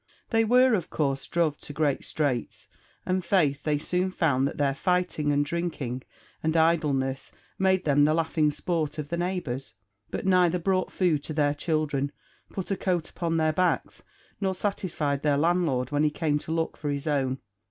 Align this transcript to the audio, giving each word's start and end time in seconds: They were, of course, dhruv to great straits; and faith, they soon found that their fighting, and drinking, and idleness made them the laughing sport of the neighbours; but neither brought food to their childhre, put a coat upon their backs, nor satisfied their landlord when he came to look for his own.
They 0.31 0.43
were, 0.43 0.73
of 0.73 0.89
course, 0.89 1.27
dhruv 1.27 1.59
to 1.59 1.73
great 1.73 2.03
straits; 2.03 2.67
and 3.05 3.23
faith, 3.23 3.61
they 3.61 3.77
soon 3.77 4.09
found 4.09 4.47
that 4.47 4.57
their 4.57 4.73
fighting, 4.73 5.31
and 5.31 5.45
drinking, 5.45 6.01
and 6.41 6.57
idleness 6.57 7.31
made 7.59 7.85
them 7.85 8.03
the 8.05 8.15
laughing 8.15 8.49
sport 8.49 8.97
of 8.97 9.09
the 9.09 9.17
neighbours; 9.17 9.75
but 10.09 10.25
neither 10.25 10.57
brought 10.57 10.91
food 10.91 11.21
to 11.25 11.33
their 11.33 11.53
childhre, 11.53 12.09
put 12.49 12.71
a 12.71 12.75
coat 12.77 13.11
upon 13.11 13.37
their 13.37 13.53
backs, 13.53 14.01
nor 14.39 14.55
satisfied 14.55 15.21
their 15.21 15.37
landlord 15.37 15.91
when 15.91 16.01
he 16.01 16.09
came 16.09 16.39
to 16.39 16.51
look 16.51 16.77
for 16.77 16.89
his 16.89 17.05
own. 17.05 17.37